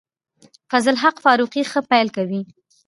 [0.71, 2.41] فضل الحق فاروقي ښه پیل کوي.